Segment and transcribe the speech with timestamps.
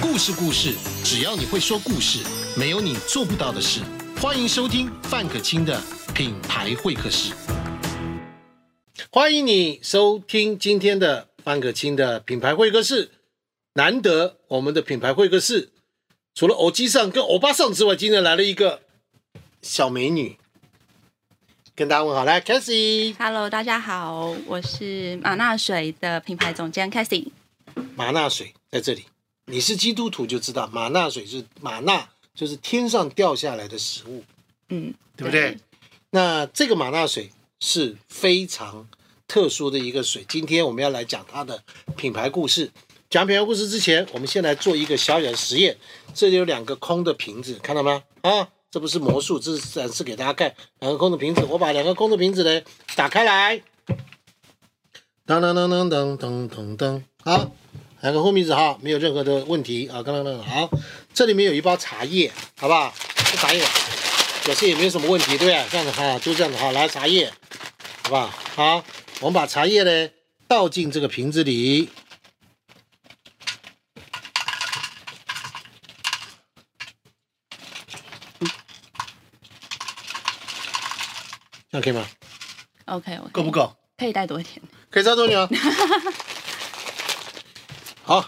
[0.00, 2.20] 故事故事，只要你会说故事，
[2.56, 3.80] 没有你做不到的事。
[4.20, 5.80] 欢迎收听范可清的
[6.14, 7.32] 品牌会客室。
[9.10, 13.10] 欢迎你收听今天的范可清的品牌会客室。
[13.74, 15.70] 难得我们的品牌会客室，
[16.32, 18.82] 除了欧基上跟欧巴上之外，今天来了一个
[19.62, 20.36] 小美女，
[21.74, 22.24] 跟大家问好。
[22.24, 27.32] 来 c a s i e Hello，大家好，我是马纳水的品牌总监 c a s i e
[27.96, 29.04] 马纳水在这里，
[29.50, 34.22] 你是基督徒就知道，马纳水是马纳，就是天上掉下来的食物，
[34.68, 35.56] 嗯，对不对？
[36.10, 38.86] 那这个马纳水是非常
[39.26, 41.62] 特殊的一个水，今天我们要来讲它的
[41.96, 42.70] 品牌故事。
[43.08, 45.78] 讲品牌故事之前，我们先来做一个小小的实验。
[46.12, 48.02] 这里有两个空的瓶子，看到吗？
[48.20, 50.54] 啊，这不是魔术，这是展示给大家看。
[50.80, 52.60] 两个空的瓶子，我把两个空的瓶子呢
[52.94, 53.62] 打开来，
[55.26, 57.50] 噔噔噔噔噔噔噔噔，好，
[58.00, 60.02] 两个空瓶子哈，没有任何的问题啊。
[60.02, 60.70] 刚刚那个好，
[61.12, 62.94] 这里面有一包茶叶，好不好？
[63.30, 63.60] 这茶叶
[64.44, 65.66] 表示也没有什么问题，对不对？
[65.68, 67.28] 这样子哈，就这样子哈，来茶叶，
[68.04, 68.32] 好不好？
[68.54, 68.84] 好，
[69.20, 70.10] 我们把茶叶呢
[70.46, 71.88] 倒进这个瓶子里。
[81.70, 82.06] 这样可以吗
[82.86, 83.50] ？OK OK，够不？
[83.50, 83.76] 够？
[83.98, 84.62] 可以带多一点。
[84.88, 85.48] 可以再多一点啊。
[88.08, 88.24] 好，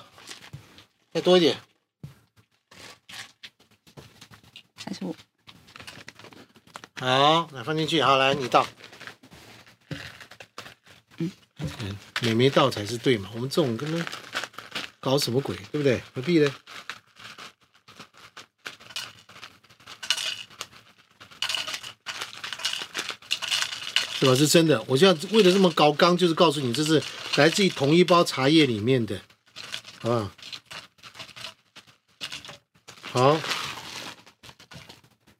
[1.10, 1.58] 再多一点。
[4.84, 5.16] 还是我？
[6.96, 8.02] 好，来放进去。
[8.02, 8.66] 好，来你倒。
[11.16, 11.30] 嗯，
[12.20, 13.30] 美眉倒才是对嘛。
[13.32, 14.04] 我们这种跟他
[15.00, 16.02] 搞什么鬼，对不对？
[16.14, 16.54] 何必呢？
[24.18, 24.34] 是吧？
[24.36, 24.82] 是真的。
[24.82, 27.02] 我现在为了这么高刚，就是告诉你，这是
[27.36, 29.22] 来自于同一包茶叶里面的，
[30.00, 30.30] 好不好？
[33.12, 33.40] 好，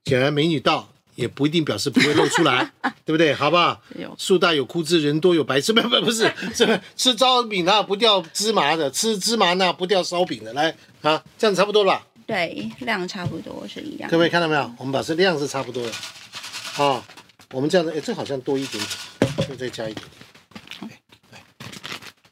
[0.05, 2.73] 显然美女到也不一定表示不会露出来，
[3.05, 3.33] 对不对？
[3.35, 3.81] 好不好？
[3.97, 5.73] 有树大有枯枝，人多有白痴。
[5.75, 10.53] 不不不是，这吃烧饼那不掉芝麻的，吃芝麻那不掉烧饼的。
[10.53, 12.07] 来啊，这样差不多了吧？
[12.27, 14.11] 对，量差不多是一样。
[14.11, 14.73] 各位看到没有？
[14.79, 15.93] 我们把这量是差不多的，
[16.85, 17.03] 啊，
[17.53, 18.85] 我们这样子，哎，这好像多一点
[19.21, 20.07] 点，就再加一点
[20.81, 21.01] 点，哎，
[21.33, 21.43] 来，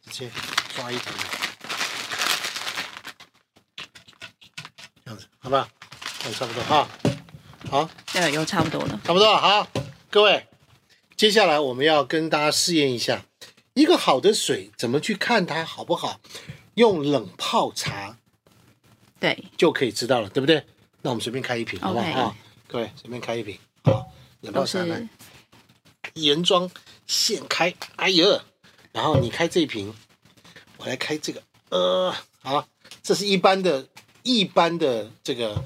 [0.04, 0.30] 直接
[0.76, 1.16] 抓一点点，
[5.04, 5.68] 这样子，好吧？
[6.24, 6.88] 那差不多哈，
[7.70, 9.00] 好，对，有差不多了。
[9.04, 9.68] 差不多了，好，
[10.10, 10.46] 各位，
[11.16, 13.24] 接下来我们要跟大家试验一下，
[13.74, 16.20] 一个好的水怎么去看它好不好？
[16.74, 18.18] 用冷泡茶
[19.20, 20.64] 对，就可以知道了，对不对？
[21.02, 22.36] 那我们随便开一瓶，好不好？
[22.66, 24.10] 各位随便开一瓶，好，
[24.40, 25.08] 冷泡都茶来，
[26.14, 26.68] 原装
[27.06, 28.42] 现开，哎呀，
[28.92, 29.94] 然后你开这一瓶，
[30.76, 32.68] 我来开这个，呃，好，
[33.02, 33.86] 这是一般的、
[34.22, 35.62] 一般的这个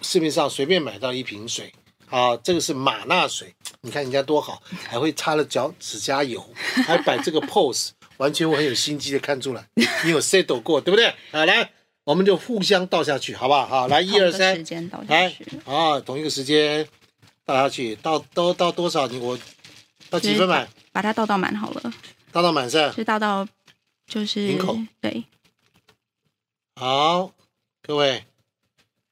[0.00, 1.72] 市面上随便买到一瓶水，
[2.06, 6.44] 好，这个是马纳水，你看人家多好，还会擦了脚指甲油，
[6.86, 9.66] 还摆这个 pose，完全我很有心机的看出来，
[10.04, 11.14] 你有 set 过，对不对？
[11.30, 11.70] 好，来，
[12.04, 13.66] 我们就互相倒下去，好不好？
[13.66, 16.86] 好，来，一二三时，间倒下来去。，啊，同一个时间
[17.44, 19.06] 倒下去，倒都倒多少？
[19.06, 19.38] 你我
[20.10, 20.68] 到几分满？
[20.92, 21.92] 把它倒到满好了，
[22.30, 22.92] 倒到满是？
[22.92, 23.48] 就倒到
[24.06, 25.24] 就是瓶口对，
[26.76, 27.32] 好，
[27.84, 28.24] 各位，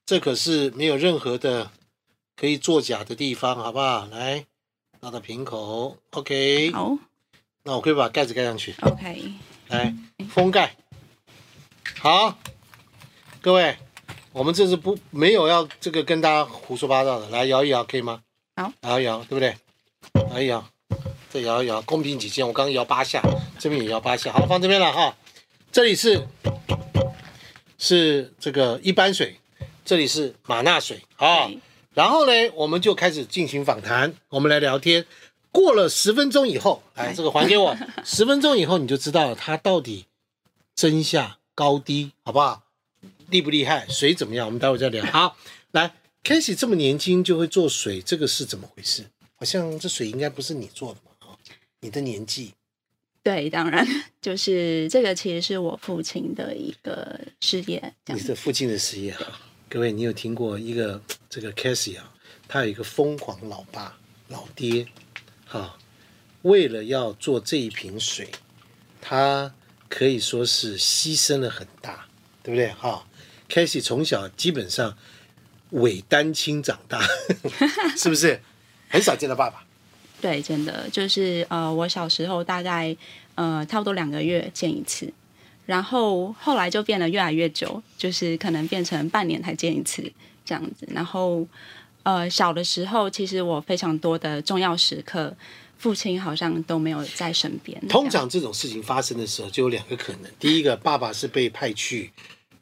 [0.05, 1.71] 这可是没有任何的
[2.37, 4.05] 可以作假的地方，好不好？
[4.05, 4.45] 来，
[5.01, 6.71] 拿到瓶口，OK。
[6.71, 6.97] 好
[7.63, 9.33] 那我可以把盖子盖上去，，OK，
[9.67, 9.93] 来
[10.29, 10.75] 封盖。
[11.99, 12.39] 好，
[13.41, 13.77] 各位，
[14.31, 18.23] 我们这是不没有要这个跟大家胡说八道的，来摇一摇，可以吗？
[18.55, 19.55] 好，摇一摇，对不对？
[20.31, 20.65] 摇一摇，
[21.29, 23.21] 再摇一摇，公平起见，我刚刚摇八下，
[23.59, 25.15] 这边也摇八下，好，放这边了哈。
[25.73, 26.25] 这里是
[27.83, 29.39] 是这个一般水，
[29.83, 31.47] 这里是马纳水，啊。
[31.47, 31.57] 对
[31.95, 35.05] 然后呢，我们就开始进行访谈，我们来聊天。
[35.51, 37.75] 过了十分钟以后，哎，来这个还给我。
[38.05, 40.05] 十分钟以后，你就知道了它到底
[40.75, 42.63] 真下高低，好不好？
[43.29, 43.87] 厉不厉害？
[43.89, 44.45] 水怎么样？
[44.45, 45.03] 我们待会再聊。
[45.11, 45.35] 好，
[45.71, 45.91] 来
[46.23, 49.03] k a s e y 这么年轻就会做水，这个是怎么回事？
[49.35, 51.11] 好像这水应该不是你做的嘛？
[51.27, 51.35] 哦，
[51.81, 52.53] 你的年纪
[53.23, 53.85] 对，当然
[54.21, 59.25] 就是这个，其实是我父亲的一个事业，你的父亲的事业哈。
[59.69, 62.11] 各位，你有听过一个这个 Casey 啊？
[62.47, 63.97] 他有一个疯狂老爸
[64.27, 64.85] 老爹，
[65.45, 65.77] 哈，
[66.41, 68.29] 为了要做这一瓶水，
[68.99, 69.53] 他
[69.87, 72.07] 可以说是牺牲了很大，
[72.43, 72.69] 对不对？
[72.73, 73.07] 哈
[73.47, 74.97] ，Casey 从小基本上
[75.69, 77.01] 伪单亲长大，
[77.95, 78.41] 是不是？
[78.89, 79.65] 很少见到爸爸。
[80.21, 82.95] 对，真的就是呃，我小时候大概
[83.35, 85.11] 呃差不多两个月见一次，
[85.65, 90.03] 然后后来就变得越来越久，就是可能变成半年才见一次
[90.45, 90.87] 这样子。
[90.91, 91.45] 然后
[92.03, 95.35] 呃，小的时候其实我非常多的重要时刻，
[95.77, 97.79] 父亲好像都没有在身边。
[97.87, 102.11] 通常这种事情发生的时候，就有两个可能：第一个，爸爸是被派去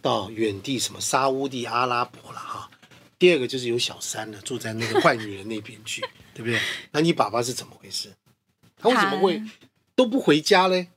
[0.02, 2.70] 到远地什么沙乌地阿拉伯了哈；
[3.18, 6.02] 第二个就是有小三了，住在那个 坏女人那边去，
[6.40, 6.58] 对不对？
[6.92, 8.14] 那你爸爸是怎么回事？
[8.78, 9.44] 他为什么会
[9.94, 10.88] 都不回家嘞？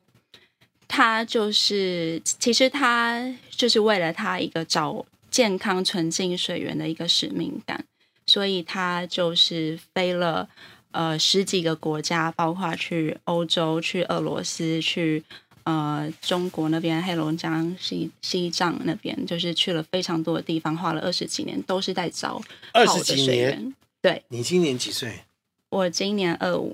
[0.86, 7.84] 他就是，其实他就是为了他一个找健康纯净水源的一个使命感，
[8.24, 10.48] 所以他就是飞了
[10.92, 15.24] 呃十几个国家，包括去欧洲、去俄罗斯、去
[15.64, 22.40] 呃中国那边黑龙江、西西藏那边，就是去了非常多的地方，花了二十几年，都是在找
[22.72, 23.74] 二十几年。
[24.00, 25.24] 对，你今年几岁？
[25.72, 26.70] 我今年二五。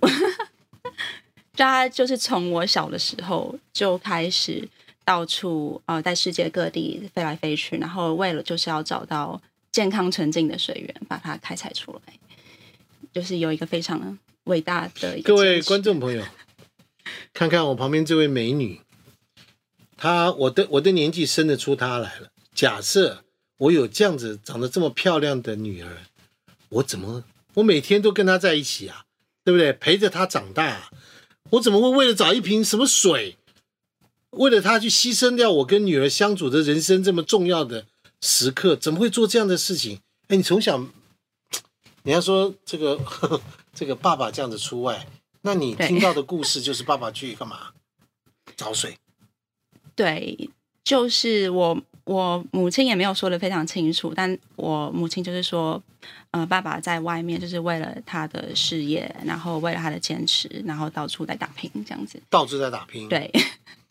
[1.54, 4.68] 他就是从我小的时候就开始
[5.04, 9.40] 到处呃在世界各地飞来飞去，然后为了就是要找到
[9.70, 12.14] 健康纯净的水源，把它开采出来，
[13.12, 16.24] 就是有一个非常伟大的各位观众朋友，
[17.32, 18.80] 看看我旁边这位美女，
[19.96, 22.30] 她我的我的年纪生得出她来了。
[22.54, 23.24] 假设
[23.58, 25.98] 我有这样子长得这么漂亮的女儿，
[26.68, 27.24] 我怎么
[27.54, 29.04] 我每天都跟他在一起啊？
[29.44, 29.72] 对不对？
[29.72, 30.90] 陪着他长大。
[31.50, 33.36] 我怎么会为了找一瓶什么水，
[34.30, 37.86] 为了他去牺牲掉我跟女儿相处的人生这么重要的
[38.20, 38.76] 时刻？
[38.76, 40.00] 怎么会做这样的事情？
[40.28, 40.78] 哎，你从小，
[42.02, 43.00] 你要说这个
[43.72, 45.06] 这个爸爸这样子出外，
[45.42, 47.70] 那你听到的故事就是爸爸去干嘛？
[48.56, 48.98] 找水。
[49.94, 50.50] 对，
[50.84, 51.80] 就是我。
[52.08, 55.82] 我母亲也没有说的非常清楚，但我母亲就是说，
[56.30, 62.20] 呃，爸爸在外面就是为了他的事业，然后为了他的坚持，然后到处在打拼，这样子。
[62.28, 63.08] 到处在打拼。
[63.08, 63.30] 对。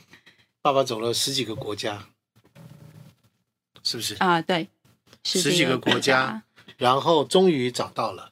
[0.62, 2.08] 爸爸走了十几个国家，
[3.84, 4.16] 是不是？
[4.16, 4.68] 啊，对。
[5.24, 6.44] 十几个国家，
[6.78, 8.32] 然后终于找到了。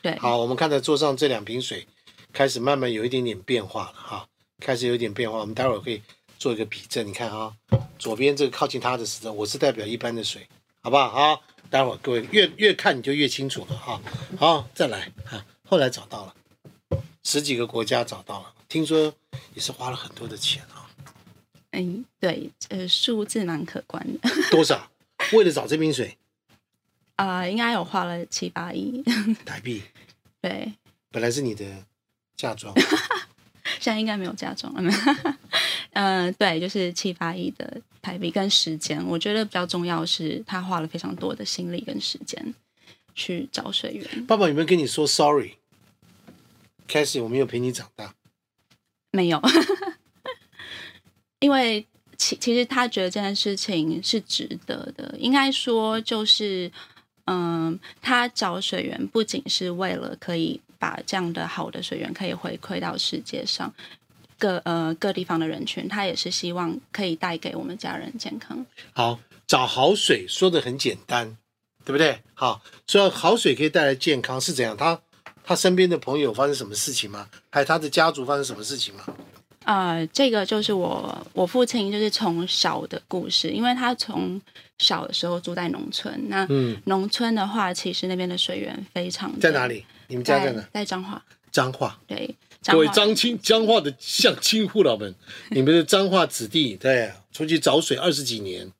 [0.00, 0.18] 对。
[0.18, 1.86] 好，我们看到桌上这两瓶水，
[2.32, 4.28] 开始慢慢有一点点变化了哈，
[4.60, 5.38] 开始有点变化。
[5.38, 6.02] 我们待会儿可以。
[6.36, 7.54] 做一个比证，你看啊，
[7.98, 10.46] 左边这个靠近它的时候，我是代表一般的水，
[10.82, 11.08] 好不好？
[11.08, 14.00] 好，待会儿各位越越看你就越清楚了哈。
[14.38, 16.34] 好，再来哈，后来找到了
[17.22, 19.12] 十几个国家找到了，听说
[19.54, 20.88] 也是花了很多的钱啊。
[21.72, 24.30] 嗯，对，呃，数字蛮可观的。
[24.50, 24.90] 多少？
[25.32, 26.16] 为了找这瓶水？
[27.16, 29.02] 啊，应该有花了七八亿
[29.44, 29.82] 台币。
[30.40, 30.72] 对，
[31.10, 31.64] 本来是你的
[32.36, 32.74] 嫁妆。
[33.80, 34.92] 现在应该没有嫁妆了，
[35.94, 42.54] 嗯，对，就是七八亿的排比跟时间，我觉得比较重要是他花了非常多的心力跟时间
[43.14, 44.26] 去找水源。
[44.26, 45.54] 爸爸有没有跟你说 sorry？
[46.86, 48.14] 开始我没有陪你长大，
[49.10, 49.40] 没有，
[51.40, 51.86] 因为
[52.16, 56.70] 其其实他觉得这件事情是值得的，应该说就是，
[57.26, 60.60] 嗯，他找水源不仅是为了可以。
[60.76, 63.72] 把这样的好的水源可以回馈到世界上
[64.38, 68.64] 各呃各地方的人群，他也是希望可以带给我们家人健康。
[68.92, 71.36] 好，找好水说的很简单，
[71.84, 72.20] 对不对？
[72.34, 74.76] 好，说好水可以带来健康是怎样？
[74.76, 75.00] 他
[75.44, 77.28] 他身边的朋友发生什么事情吗？
[77.50, 79.04] 还有他的家族发生什么事情吗？
[79.64, 84.40] 呃，这个就是我我父亲就是从小的故事，因为他从
[84.78, 86.46] 小的时候住在农村，那
[86.84, 89.86] 农村的话，其实那边的水源非常在哪里？
[90.08, 90.62] 你们家在哪？
[90.72, 91.22] 在彰化。
[91.50, 92.34] 彰化，对，
[92.66, 95.14] 各位彰亲彰化的乡亲父老们，
[95.50, 98.70] 你们的彰化子弟，对，出去找水二十几年，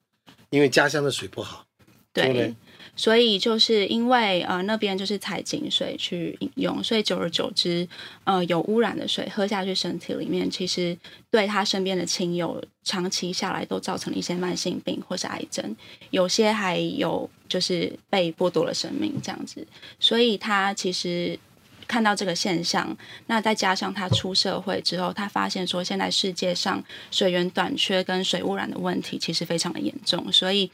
[0.50, 1.66] 因为家乡的水不好，
[2.12, 2.54] 对，
[2.96, 7.86] 所以就是因为呃那边就是采井水去饮用，所以久而久之，
[8.24, 10.96] 呃有污染的水喝下去身体里面，其实
[11.30, 15.76] 对他身边的亲友长期下来都造成了一些慢性病或是癌症，
[16.10, 17.28] 有些还有。
[17.46, 19.64] 就是被剥夺了生命这样子，
[20.00, 21.38] 所以他其实
[21.86, 30.70] 看到这个现象，那再加上他出社会之后，他发现说现在世界上水源短缺跟水污染的问题其实非常的严重，所以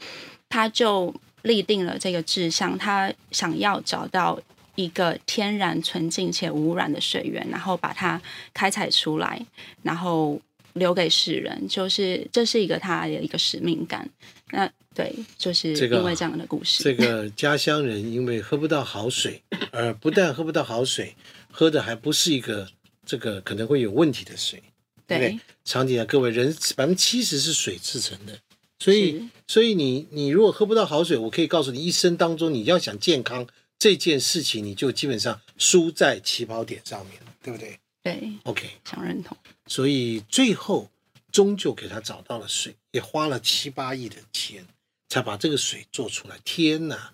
[0.49, 1.13] 他就
[1.43, 4.39] 立定了这个志向，他想要找到
[4.75, 8.21] 一个天然纯净且无污染的水源，然后把它
[8.53, 9.39] 开采出来，
[9.83, 10.39] 然后
[10.73, 14.09] 留给世人，就是这是一个他的一个使命感。
[14.51, 16.83] 那对，就是因为这样的故事。
[16.83, 21.15] 这个家乡人因为喝不到好水，而不但喝不到好水，
[21.49, 22.67] 喝的还不是一个
[23.05, 24.61] 这个可能会有问题的水，
[25.07, 25.39] 对不对？
[25.63, 28.37] 长期啊，各位人百分之七十是水制成的，
[28.79, 33.47] 所以所以你你如果喝不到好水，我可以告诉你，一生当中你要想健康
[33.79, 37.79] 这件事情，你就基本上输在起跑点上面，对不对？
[38.03, 39.37] 对，OK，想认同。
[39.67, 40.89] 所以最后
[41.31, 44.65] 终究给他找到了水，也花了七八亿的钱
[45.11, 46.39] 才把这个水做出来。
[46.45, 47.11] 天哪，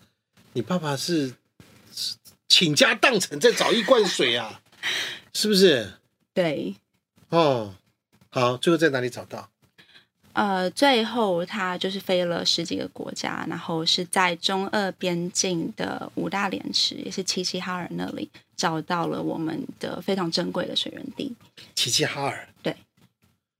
[0.53, 1.33] 你爸爸是
[1.91, 2.15] 是
[2.47, 4.61] 倾家荡产在找一罐水啊，
[5.33, 5.93] 是不是？
[6.31, 6.75] 对，
[7.29, 7.73] 哦，
[8.29, 9.49] 好，最后在哪里找到？
[10.33, 21.35] 呃，最后他就是飞了十几个国家，然后是在中俄边境的五大连池，也是齐齐哈尔那里找到了我们的非常珍贵的水源地。
[21.73, 22.77] 齐齐哈尔对，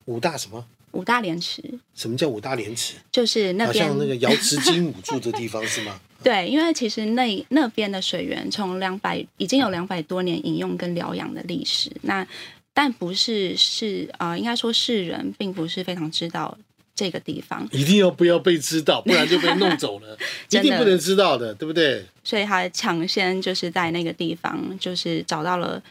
[0.06, 0.64] 五大什么？
[0.92, 1.62] 五大连池
[1.94, 2.96] 什么叫五大连池？
[3.12, 6.00] 就是那边像那个瑶池金母住的地方是吗？
[6.24, 12.26] 对，因为其实那那边的水源从两百已经有两百多年饮用跟疗养的历史，那
[12.74, 16.58] 但不是是呃，应该说世人并不是非常知道
[16.96, 20.18] 这个地方，一定要不要被知道，不然就被弄走了，
[20.50, 22.04] 一定不能知道的，对不对？
[22.24, 25.82] 所以他抢先就是在那个地方就是找到了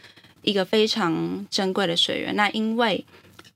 [0.41, 2.35] 一个非常珍贵的水源。
[2.35, 3.03] 那因为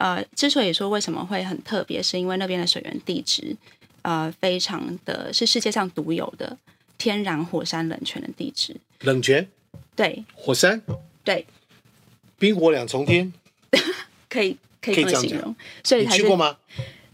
[0.01, 3.55] 呃，之所以说为什么会很特别，是因为那边的水源地质
[4.01, 6.58] 呃非常的是世界上独有的
[6.98, 8.75] 天然火山冷泉的地质。
[9.01, 9.48] 冷泉、
[9.96, 10.81] 对火山、
[11.24, 11.46] 对，
[12.39, 13.31] 冰火两重天，
[14.27, 15.55] 可以可以这样形容。
[15.84, 16.58] 所以你去过吗？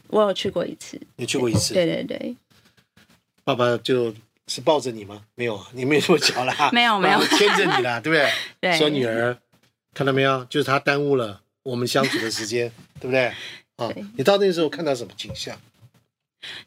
[0.08, 0.98] 我有去过一次。
[1.18, 2.36] 你去过一次，对对对，
[3.44, 4.14] 爸爸就
[4.48, 5.26] 是抱着你吗？
[5.36, 8.32] 没有啊，你没这么巧啦， 没有没有爸爸牵着你啦，对不对？
[8.72, 9.38] 对说女儿，
[9.94, 10.46] 看到没有？
[10.46, 12.72] 就是他耽误了我们相处的时间，
[13.02, 13.26] 对不对？
[13.76, 15.60] 啊，你到那时候看到什么景象？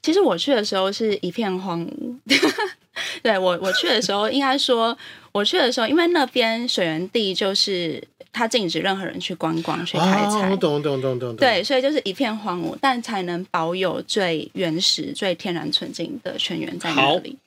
[0.02, 2.18] 其实我去的时候是一片荒芜。
[3.22, 4.96] 对我我去的时候，应该说
[5.32, 10.50] 我去的时候，因为那边水源地就是它禁止任何人去观光去开啊，采。
[10.50, 11.36] 我懂，懂，懂，懂，懂。
[11.36, 17.38] 对，所以就是一片荒芜，但才能保有最原始、最天然纯净的泉源在那好里。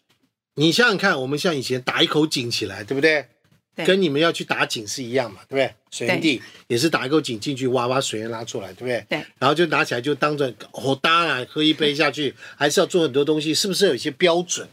[0.55, 3.27] 你想想看，我们像以前打一口井起来，对不对？
[3.75, 5.73] 对跟你们要去打井是一样嘛，对不对？
[5.91, 9.05] 水源地也是打一口井进去挖，挖水源拉出来，对不对？
[9.09, 9.25] 对。
[9.39, 14.67] 然后就拿起来就当着好当然喝一杯下去， 还是要做很多东西，是不是有一些标准？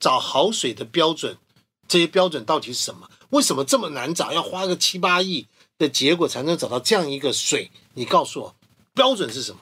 [0.00, 1.36] 找好水的标准，
[1.88, 3.10] 这些标准到底是什么？
[3.30, 4.32] 为什么这么难找？
[4.32, 7.70] 要花个七八亿的结果才能找到这样一个水？
[7.94, 8.56] 你告诉我，
[8.94, 9.58] 标准是什么？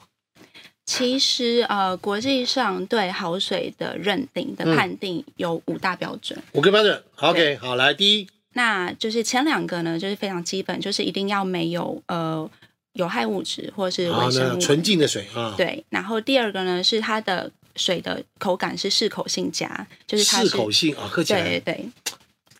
[0.85, 6.41] 其实呃，国际上对好水的认定的嗯判定有五大标准。
[6.53, 7.03] 五个标准。
[7.13, 12.49] 好 OK，好，来，第一，那就是前两个呢，就是非常基本，就是一定要没有呃
[12.93, 14.53] 有害物质或是好，微生物。
[14.55, 21.89] 那纯净的水啊，，对，然后第二个呢是它的水的口感是适口性佳，就是它适口性啊，喝起来对对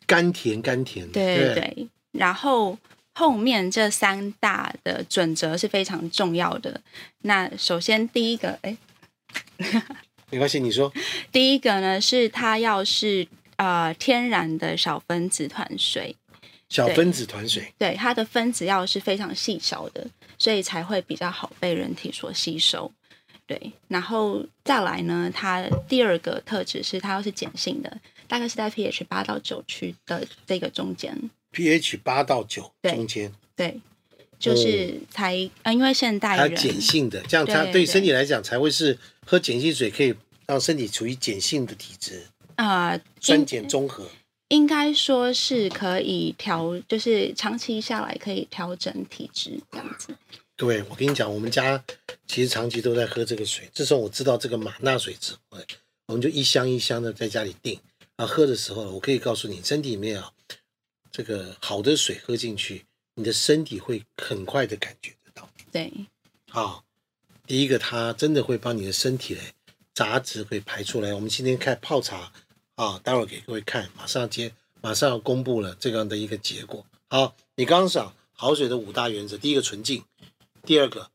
[0.06, 1.08] 甘甜甘甜。
[1.12, 1.88] 对对对。
[2.12, 2.78] 然后
[3.16, 6.80] 后面这三大的准则是非常重要的。
[7.24, 8.78] 那首先第一个，哎，
[10.30, 10.94] 没关系，你说。
[11.34, 13.28] 第一个呢是它要是
[13.58, 16.16] 呃天然的小分子团水，
[16.70, 22.92] 小分子团水，对，它的分子要是非常细小的，所以才会比较好被人体所吸收。
[23.46, 27.98] 对，然后再来呢，它第二个特质是它要是碱性的，
[28.28, 31.18] 大概是在 pH 八到九区的这个中间。
[31.54, 33.80] pH 八到九中间，对，
[34.38, 40.14] 就是才、呃，因为现代人还有碱性的，这样它对身体来讲才会是喝碱性水可以
[40.46, 42.26] 让身体处于碱性的体质，
[42.58, 44.06] 呃，酸碱中和。
[44.50, 50.16] 应该说是可以调，就是长期下来可以调整体质这样子。
[50.56, 51.84] 各位，我跟你讲，我们家
[52.28, 53.70] 其实长期都在喝这个水。
[53.74, 55.60] 自从我知道这个马纳水之后，
[56.08, 57.80] 我们就一箱一箱的在家里订。
[58.16, 60.32] 然后喝的时候，我可以告诉你，身体里面啊，
[61.12, 62.86] 这个好的水喝进去，
[63.16, 65.48] 你的身体会很快的感觉得到。
[65.72, 65.92] 对，
[66.52, 66.82] 啊，
[67.46, 69.42] 第一个它真的会帮你的身体嘞
[69.94, 71.14] 杂质会排出来。
[71.14, 72.32] 我们今天看泡茶
[72.78, 76.86] 啊，待会儿给各位看，马上接马上要公布了这样的一个结果。
[77.08, 80.04] 好，你刚刚讲好水的五大原则，第一个纯净，
[80.64, 81.10] 第二个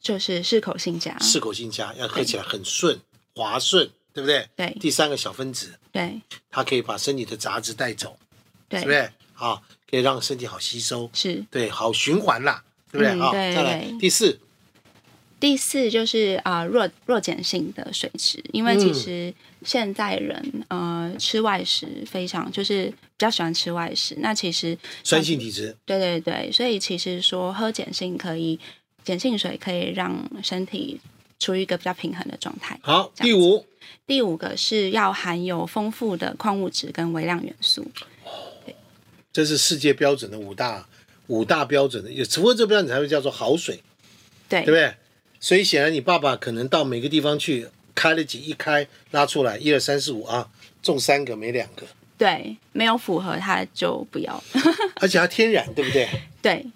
[0.00, 1.18] 就是适口性佳。
[1.18, 2.98] 适口性佳，要喝起来很顺
[3.34, 4.48] 滑顺，对不对？
[4.56, 8.18] 对第三个小分子，对它可以把身体的杂质带走，
[8.66, 9.12] 对，是不是？
[9.34, 13.20] 好，可以让身体好吸收，是对，好循环啦，对不对？
[13.20, 14.40] 啊，嗯再来第四，
[15.46, 19.32] 第四就是啊、呃弱弱碱性的水质，因为嗯其实
[19.64, 28.58] 现在人呃吃外食非常就是比较喜欢吃外食，那其实酸性体质，对对对，所以其实说喝碱性可以
[29.04, 31.00] 碱性水可以让身体
[31.38, 32.76] 处于一个比较平衡的状态。
[32.82, 33.64] 好，第五。
[34.04, 37.86] 第五个是要含有丰富的矿物质跟微量元素。
[39.32, 40.88] 这是世界标准的五大
[41.28, 43.80] 五大标准的，也只不过这标准才会叫做好水，
[44.48, 44.92] 对对不对？
[45.40, 50.48] 所以显然你爸爸可能到每个地方去开了几一开拉出来一二三四五啊，
[50.82, 51.86] 中三个没两个，
[52.18, 54.42] 对没有符合他就不要。
[55.00, 56.08] 而且它天然，对不对？
[56.42, 56.66] 对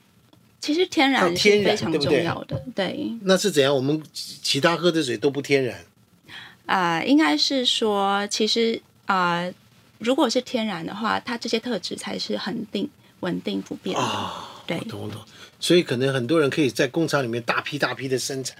[0.60, 3.74] 其实天然非常重要的，对，那是怎样？
[3.74, 5.78] 我们其他喝的水都不天然
[6.66, 9.50] 啊、应该是说，其实啊、
[9.98, 12.88] 如果是天然的话，它这些特质才是恒定、
[13.20, 14.02] 稳定、不变的。
[14.02, 14.49] 啊。
[14.70, 15.20] 对我懂我懂。
[15.58, 18.56] 所以可能很多人可以在工厂里面大批大批的生产。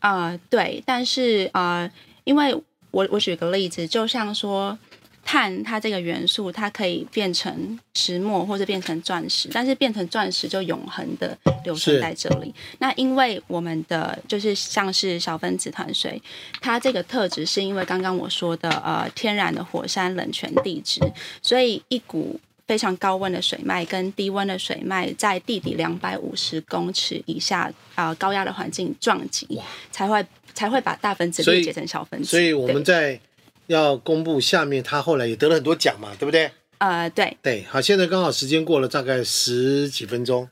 [0.00, 1.90] 呃，对，但是呃，
[2.24, 2.54] 因为
[2.90, 4.78] 我我举个例子，就像说
[5.24, 12.54] 碳它这个元素，它可以变成石墨或者变成钻石，但是变成钻石就永恒的留存在这里。
[12.78, 16.20] 那因为我们的就是像是小分子团水，
[16.60, 21.00] 它这个特质是因为刚刚我说的呃天然的火山冷泉地质，
[21.40, 22.38] 所以一股。
[22.66, 32.26] 非常高温的水脉跟低温的水脉在地底两百五十公尺以下啊、呃高压的环境撞击，才会才会把大分子裂解成小分子。
[32.26, 33.20] 所以我们在
[33.66, 36.50] 要公布下面，他后来也得了很多奖嘛，对不对？
[36.78, 40.48] 呃对对，好，现在刚好时间过了大概十几分钟，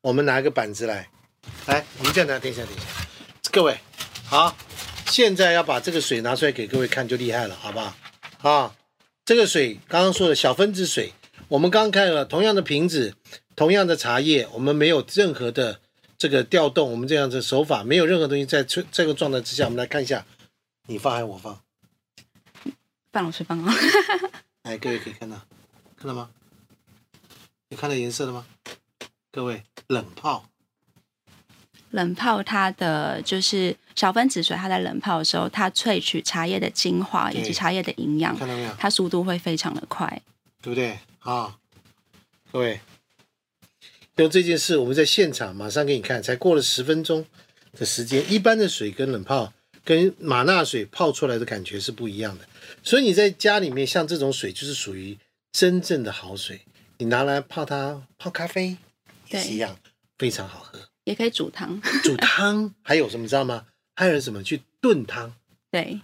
[0.00, 1.08] 我们拿一个板子来，
[1.66, 2.84] 来，我们这样拿，等一下，等一下，
[3.52, 3.76] 各位，
[4.24, 4.56] 好，
[5.06, 7.94] 现在要把这个水拿出来给各位看就厉害了，好不好？
[8.50, 8.74] 啊，
[9.26, 11.12] 这个水刚刚说的小分子水，
[11.48, 13.14] 我们刚刚看了同样的瓶子，
[13.54, 15.80] 同样的茶叶，我们没有任何的
[16.18, 20.26] 这个调动，我们这样的手法没有任何东西在这这个状态之下，我们来看一下，
[20.88, 21.60] 你放还是我放？
[23.12, 23.72] 范老师放啊，
[24.62, 25.36] 哎，各位可以看到，
[25.96, 26.30] 看到吗？
[27.68, 28.44] 有看到颜色了吗？
[29.30, 30.46] 各位，冷泡，
[31.90, 38.72] 冷泡它的就是小分子水，它在冷泡的时候，它萃取茶叶的精华以及茶叶的营养，看到没有？
[38.76, 40.20] 它速度会非常的快。
[40.62, 40.98] 对不对？
[41.26, 41.58] 啊，
[42.52, 42.80] 各位，
[44.16, 47.26] 就这件事，我们在现场马上给你看，才过了十分钟
[47.72, 49.52] 的时间，一般的水跟冷泡
[49.84, 52.46] 跟马纳水泡出来的感觉是不一样的。
[52.84, 55.18] 所以你在家里面，像这种水就是属于
[55.50, 56.60] 真正的好水，
[56.98, 58.76] 你拿来泡它泡咖啡
[59.30, 59.76] 也是一样，
[60.16, 60.78] 非常好喝。
[61.02, 62.72] 也可以煮汤，煮汤？
[62.82, 63.66] 还有什么你知道吗？
[63.96, 64.44] 还有人什么？
[64.44, 65.34] 去炖汤，
[65.72, 66.00] 对，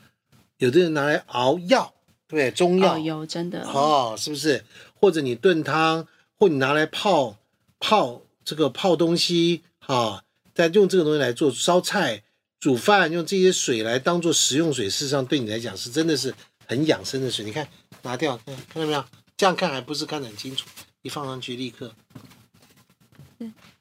[0.56, 1.94] 有的人拿来熬药，
[2.36, 2.50] 对？
[2.50, 4.64] 中药哦，有真的，哦，是不是？
[4.94, 6.06] 或者你炖汤，
[6.38, 7.36] 或你拿来泡
[7.78, 10.22] 泡这个泡东西，啊、
[10.54, 12.22] 再用这个东西来做烧菜、
[12.60, 16.34] 煮饭，用这些水来当做食用水，事实上对你来讲是真的是
[16.66, 17.44] 很养生的水。
[17.44, 17.66] 你看，
[18.02, 19.04] 拿掉，看看到没有？
[19.36, 20.68] 这样看还不是看得很清楚，
[21.02, 21.92] 一放上去立刻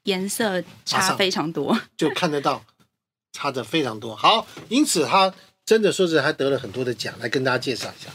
[0.04, 1.80] 颜色差非常多。
[1.95, 2.65] 就看得到，
[3.32, 4.15] 差的非常多。
[4.15, 5.32] 好，因此他
[5.63, 8.10] 真的说是还得了很多的奖，来跟大家介绍一下。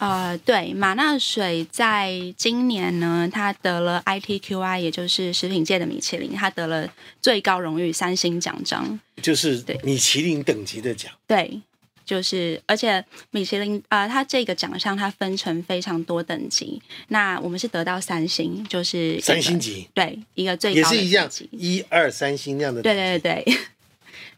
[0.00, 6.88] 呃，对，马纳水在今年呢，它得了 ITQI，也就是食品界的米其林，它得了
[7.20, 8.98] 最高荣誉三星奖章。
[9.20, 11.60] 就是对米其林等级的奖，对，
[12.06, 23.18] 就是而且米其林呃，它这个奖项它分成非常多等级，那我们是得到三星，就是三星级对一个最高也是一样，一二三星那样的等对。
[23.18, 23.58] 对对对。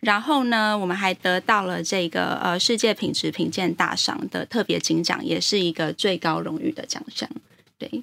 [0.03, 7.29] 然后呢，我们还得到了这个呃世界品质评鉴大赏的特别金奖，也是一个最高荣誉的奖项。
[7.79, 8.03] 对，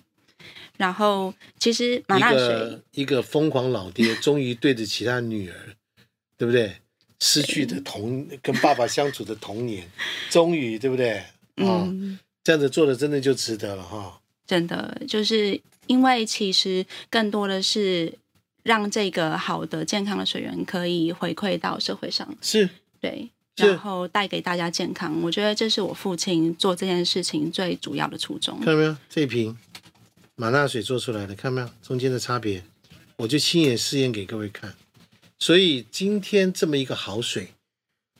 [0.77, 5.55] 然后其实马一纳水个一个疯狂老爹， 终于对得起他女儿，
[6.38, 6.77] 对不对？
[7.19, 9.85] 失去的童跟爸爸相处的童年，
[10.29, 11.17] 终于对不对？
[11.17, 14.21] 啊、嗯，这样子做的真的就值得了哈。
[14.47, 18.17] 真的就是因为其实更多的是
[18.63, 22.69] 让这个好的健康的水源可以回馈到社会上，是
[22.99, 25.21] 对，然后带给大家健康。
[25.21, 28.67] 我觉得这是我父亲做这件事情最主要的初衷看。
[28.67, 28.95] 到没有？
[29.09, 29.57] 这一瓶
[30.35, 31.69] 马纳水做出来的，看到没有？
[31.81, 32.63] 中间的差别，
[33.17, 34.73] 我就亲眼试验给各位看。
[35.39, 37.49] 所以今天这么一个好水，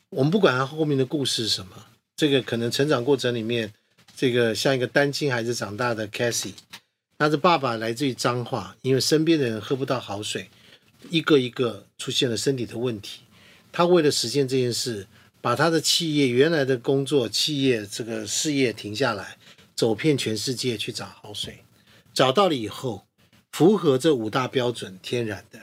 [0.08, 1.72] 我们不管它后面的故事是什么，
[2.16, 3.72] 这个可能成长过程里面，
[4.16, 6.54] 这个像一个单亲孩子长大的 Cassie，
[7.20, 10.48] 他的爸爸来自于彰化，因为身边的人喝不到好水，
[11.10, 13.20] 一个一个出现了身体的问题。
[13.70, 15.06] 他为了实现这件事，
[15.42, 19.36] 把他的企业原来的工作、企业这个事业停下来，
[19.76, 21.58] 走遍全世界去找好水，
[22.14, 23.04] 找到了以后，
[23.52, 25.60] 符合这五大标准：天然的、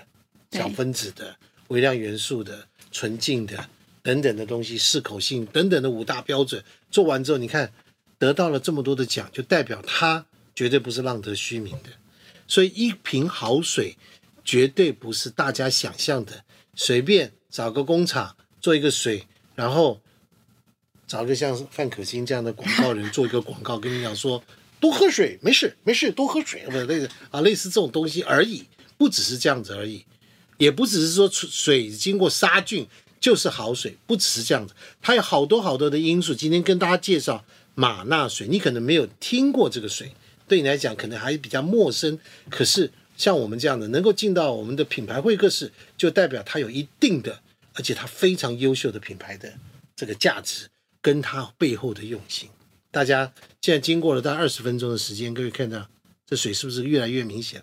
[0.52, 1.38] 小分子的、
[1.70, 3.67] 微量元素的、纯净的
[4.04, 7.74] 等等的东西，适口性等等的五大标准，做完之后，你看
[8.20, 10.24] 得到了这么多的奖，就代表他
[10.58, 11.91] 绝对不是浪得虚名的。
[12.48, 13.96] 所以一瓶好水
[14.43, 16.43] 绝对不是大家想象的，
[16.74, 20.02] 随便找个工厂做一个水，然后
[21.06, 24.43] 找个像范可欣这样的广告人做一个广告，跟你讲说
[24.80, 28.65] 多喝水，没事没事，多喝水，不类似啊，类似这种东西而已，
[28.98, 30.04] 不只是这样子而已，
[30.58, 32.88] 也不只是说水经过杀菌
[33.20, 36.34] 就是好水，不只是这样子，它有好多好多的因素。
[36.34, 40.13] 今天跟大家介绍马纳水，你可能没有听过这个水，
[40.47, 42.17] 对你来讲可能还比较陌生，
[42.49, 47.41] 可是像我们这样的能够进到我们的品牌会客室，就代表它有一定的，
[47.73, 49.53] 而且它非常优秀的品牌的
[49.95, 50.67] 这个价值，
[51.01, 52.49] 跟它背后的用心。
[52.91, 53.31] 大家
[53.62, 55.88] 现在经过了大概二十分钟的时间，各位看到
[56.25, 57.62] 这水是不是越来越明显？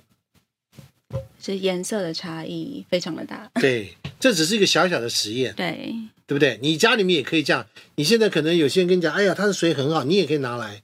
[1.40, 3.51] 是颜色的差异非常的大。
[3.55, 5.94] 对，这只是一个小小的实验，对，
[6.27, 6.59] 对不对？
[6.62, 7.66] 你家里面也可以这样。
[7.97, 10.83] 你现在可能有些人跟你讲，哎呀，它的水很好，你也可以拿来，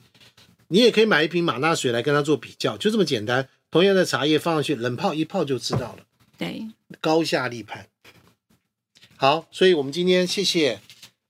[0.73, 3.49] 你也可以买一瓶马纳水来跟它做比较，就这么简单。
[3.73, 6.07] 同样的茶叶放上去，冷泡一泡就知道了，
[6.39, 6.67] 对，
[7.01, 7.89] 高下立判。
[9.17, 10.81] 好，所以我们今天谢谢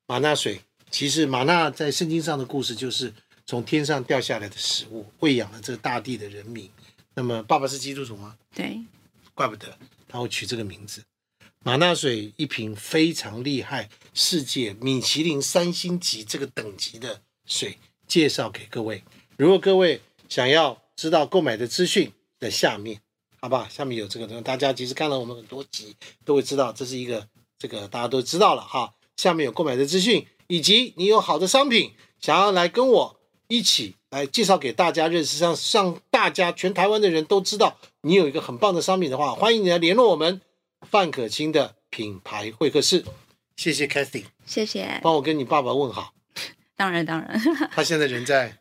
[0.07, 0.61] 马纳水。
[0.91, 3.13] 其实马纳在圣经上的故事就是
[3.47, 6.69] 从天上掉下来的食物，喂养了这个大地的人民。
[7.15, 8.37] 那么爸爸是基督徒吗？
[8.55, 8.79] 对，
[9.35, 11.03] 怪不得他会取这个名字。
[11.63, 19.03] 马纳水一瓶非常厉害，世界米其林三星级这个等级的水，介绍给各位。
[19.41, 23.01] 如果各位想要知道购买的资讯，在下面，
[23.41, 23.67] 好吧？
[23.71, 27.27] 下面有这个东西，大家其实看了我们很多集，都会知道这是一个
[27.59, 28.93] 这个大家都知道了哈。
[29.17, 40.43] 下面有购买的资讯，以及你有好的商品想要来跟我一起来介绍给大家认识，让让大家全台湾的人都知道你有一个很棒的商品的话，欢迎你来联络我们
[40.83, 43.07] 范可清的品牌会客室。
[43.57, 45.01] 谢谢 Cathy，谢谢。
[45.03, 46.13] 帮我跟你爸爸问好。
[46.77, 47.41] 当然当然，
[47.73, 48.60] 他现在人在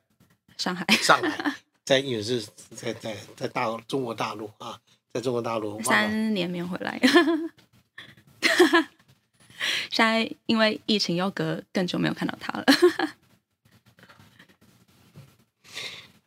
[0.59, 1.51] 上海， 上海，
[1.83, 2.45] 在也是
[2.75, 4.77] 在在在大中国大陆啊，
[5.11, 6.99] 在中国大陆三年没有回来。
[9.89, 12.65] 现在因为疫情又隔更久没有看到他了。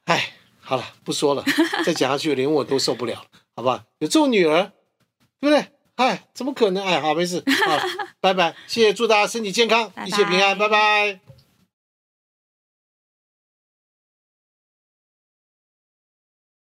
[0.05, 1.45] 哎，好了，不说了，
[1.85, 3.85] 再讲下去连我都受不了了，好吧？
[3.99, 4.73] 有这种女儿，
[5.41, 5.67] 对不对？
[5.97, 6.85] 哎，怎么可能？
[6.85, 7.79] 哎，好，没事，好，
[8.21, 11.21] 拜拜，谢谢，祝大家身体健康，拜拜一切平安，拜拜。